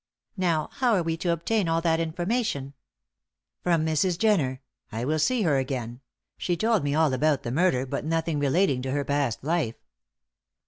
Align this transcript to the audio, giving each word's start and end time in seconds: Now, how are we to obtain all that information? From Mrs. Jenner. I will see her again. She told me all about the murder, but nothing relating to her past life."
Now, 0.37 0.69
how 0.77 0.95
are 0.95 1.03
we 1.03 1.15
to 1.17 1.29
obtain 1.31 1.67
all 1.69 1.79
that 1.81 1.99
information? 1.99 2.73
From 3.61 3.85
Mrs. 3.85 4.17
Jenner. 4.17 4.61
I 4.91 5.05
will 5.05 5.19
see 5.19 5.43
her 5.43 5.57
again. 5.57 6.01
She 6.39 6.57
told 6.57 6.83
me 6.83 6.95
all 6.95 7.13
about 7.13 7.43
the 7.43 7.51
murder, 7.51 7.85
but 7.85 8.03
nothing 8.03 8.39
relating 8.39 8.81
to 8.81 8.91
her 8.93 9.05
past 9.05 9.43
life." 9.43 9.75